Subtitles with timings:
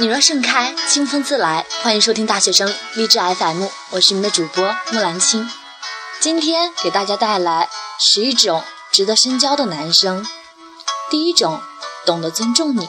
[0.00, 1.66] 你若盛开，清风自来。
[1.82, 5.50] 欢迎收听大学生励志 FM，我是你们的主播木兰青。
[6.20, 7.68] 今天给大家带来
[7.98, 10.24] 十一种值得深交的男生。
[11.10, 11.60] 第一种，
[12.06, 12.88] 懂得尊重你。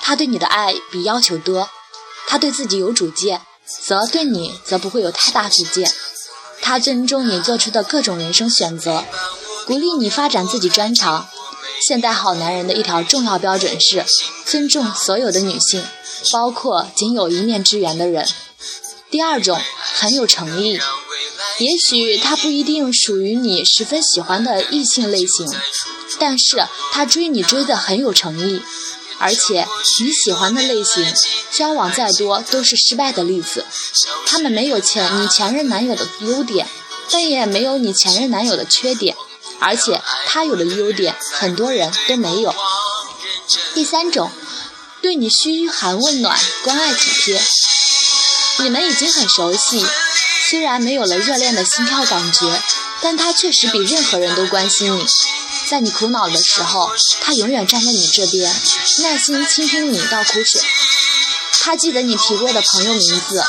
[0.00, 1.68] 他对你的爱比要求多，
[2.28, 5.92] 他对自己有主见，则对你则不会有太大主见。
[6.60, 9.04] 他尊重你做出的各种人生选择，
[9.66, 11.26] 鼓励你发展自己专长。
[11.86, 14.04] 现代好男人的一条重要标准是
[14.44, 15.84] 尊重所有的女性，
[16.32, 18.26] 包括仅有一面之缘的人。
[19.10, 20.80] 第二种，很有诚意。
[21.58, 25.46] 也许他不一定属于你十分喜欢的异性类型，
[26.18, 28.62] 但是他追你追得很有诚意。
[29.18, 29.66] 而且
[30.00, 31.12] 你喜欢的类型，
[31.52, 33.64] 交往再多都是失败的例子。
[34.26, 36.66] 他们没有前你前任男友的优点，
[37.10, 39.14] 但也没有你前任男友的缺点。
[39.62, 42.54] 而且他有的优点，很多人都没有。
[43.74, 44.30] 第三种，
[45.00, 47.42] 对你嘘寒问暖、关爱体贴。
[48.58, 49.86] 你们已经很熟悉，
[50.50, 52.60] 虽然没有了热恋的心跳感觉，
[53.00, 55.06] 但他确实比任何人都关心你。
[55.68, 58.54] 在你苦恼的时候，他永远站在你这边，
[59.02, 60.60] 耐心倾听你倒苦水。
[61.62, 63.42] 他记得你提过的朋友名字，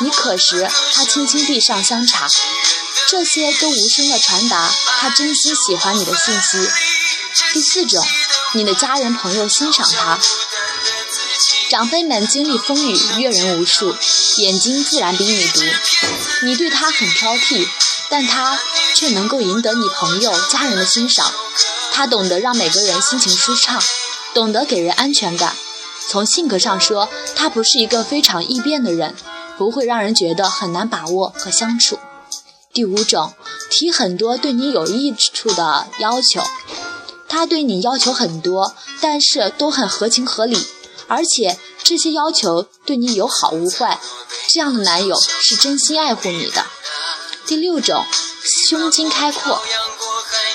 [0.00, 2.26] 你渴时，他轻轻递上香茶。
[3.10, 4.70] 这些都无声的传达
[5.00, 6.68] 他真心喜欢你的信息。
[7.54, 8.04] 第四种，
[8.52, 10.18] 你的家人朋友欣赏他。
[11.70, 13.96] 长辈们经历风雨，阅人无数，
[14.36, 15.62] 眼睛自然比你毒。
[16.42, 17.66] 你对他很挑剔，
[18.10, 18.60] 但他
[18.94, 21.32] 却能够赢得你朋友、家人的欣赏。
[21.90, 23.82] 他懂得让每个人心情舒畅，
[24.34, 25.56] 懂得给人安全感。
[26.10, 29.16] 从性格上说，他不是一个非常易变的人，
[29.56, 31.98] 不会让人觉得很难把握和相处。
[32.78, 33.34] 第五种，
[33.68, 36.40] 提很多对你有益处的要求，
[37.28, 40.64] 他对你要求很多，但是都很合情合理，
[41.08, 43.98] 而且这些要求对你有好无坏，
[44.46, 46.64] 这样的男友是真心爱护你的。
[47.46, 48.06] 第六种，
[48.68, 49.60] 胸襟开阔，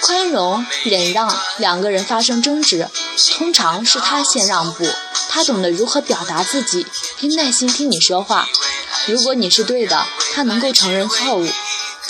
[0.03, 2.88] 宽容忍让两个人发生争执，
[3.34, 4.88] 通常是他先让步，
[5.28, 6.88] 他懂得如何表达自己，
[7.19, 8.48] 并耐心听你说话。
[9.08, 11.46] 如果你是对的，他能够承认错误。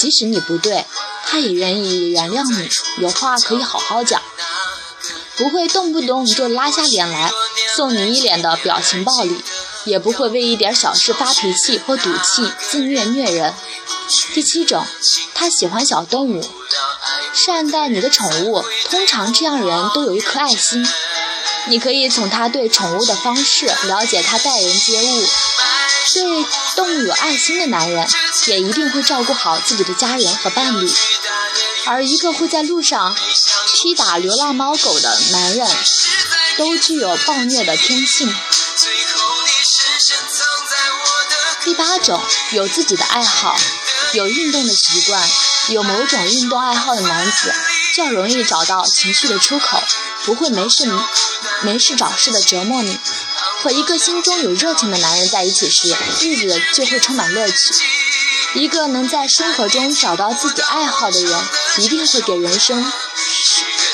[0.04, 0.86] 即使你不对，
[1.26, 2.70] 他也愿意原谅你。
[2.98, 4.22] 有话可以好好讲，
[5.38, 7.32] 不会动不动就拉下脸来
[7.78, 9.42] 送你一脸的表情暴力，
[9.86, 13.54] 也不会为一点小事发脾气或赌气自虐虐人。
[14.34, 14.86] 第七种，
[15.34, 16.46] 他喜欢小动物，
[17.34, 18.62] 善待你的宠物。
[18.92, 20.86] 通常这样人都有一颗爱心，
[21.70, 25.26] 你可以从他对宠物的方式了解他待人接物。
[26.14, 28.08] 对动物有爱心的男人，
[28.48, 30.94] 也一定会照顾好自己的家人和伴侣。
[31.86, 33.16] 而一个会在路上
[33.74, 35.68] 踢打流浪猫狗的男人，
[36.58, 38.34] 都具有暴虐的天性。
[41.64, 43.56] 第八种，有自己的爱好，
[44.14, 45.30] 有运动的习惯，
[45.70, 47.54] 有某种运动爱好的男子，
[47.96, 49.82] 较容易找到情绪的出口，
[50.26, 50.88] 不会没事
[51.62, 53.00] 没事找事的折磨你。
[53.64, 57.56] 和一个心中有热情的男人在一起时，日子就会充满乐趣。
[58.56, 61.40] 一个能在生活中找到自己爱好的人，
[61.78, 62.92] 一定会给人生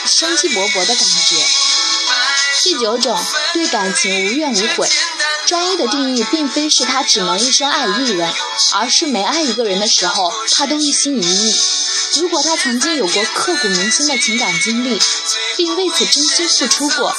[0.08, 1.36] 生气勃勃的感觉。
[2.64, 4.90] 第九种，对感情无怨无悔。
[5.50, 8.32] 专一的定义，并非是他只能一生爱一人，
[8.76, 11.56] 而是每爱一个人的时候，他都一心一意。
[12.20, 15.02] 如果他曾经有过刻骨铭心的情感经历，
[15.58, 17.12] 并为此真心付出过，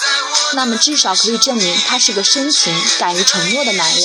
[0.52, 4.00] 那么至少可以证明他是个深情、敢于承诺的男人，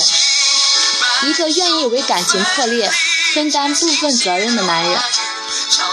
[1.29, 2.91] 一个愿意为感情破裂
[3.35, 4.99] 分担部分责任的男人。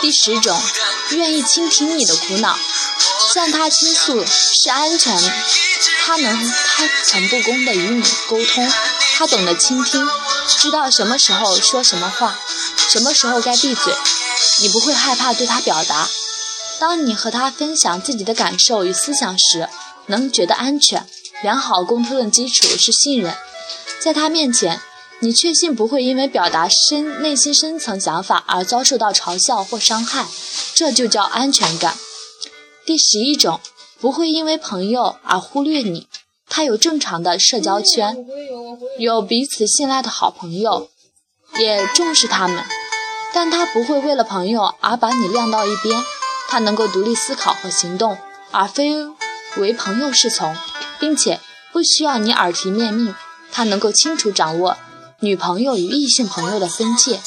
[0.00, 0.58] 第十种，
[1.10, 2.58] 愿意倾听你的苦恼，
[3.32, 5.16] 向他倾诉是安全，
[6.04, 8.70] 他能开诚布公地与你沟通，
[9.16, 10.06] 他懂得倾听，
[10.58, 12.38] 知道什么时候说什么话，
[12.90, 13.94] 什么时候该闭嘴。
[14.60, 16.08] 你不会害怕对他表达。
[16.78, 19.68] 当你和他分享自己的感受与思想时，
[20.06, 21.06] 能觉得安全。
[21.42, 23.34] 良好沟通的基础是信任。
[23.98, 24.80] 在他面前，
[25.20, 30.26] 你确信不会因为表达深内心深层想法而遭受到嘲笑或伤害，
[30.74, 31.96] 这就叫安全感。
[32.84, 33.60] 第十一种，
[34.00, 36.08] 不会因为朋友而忽略你。
[36.48, 38.26] 他有正常的社交圈，
[38.98, 40.90] 有彼此信赖的好朋友，
[41.58, 42.64] 也重视他们。
[43.32, 46.02] 但他不会为了朋友而把你晾到一边，
[46.48, 48.18] 他能够独立思考和行动，
[48.50, 48.92] 而非
[49.56, 50.54] 为朋友是从，
[51.00, 51.40] 并且
[51.72, 53.14] 不需要你耳提面命。
[53.50, 54.76] 他能够清楚掌握
[55.20, 57.20] 女朋友与异性朋友的分界。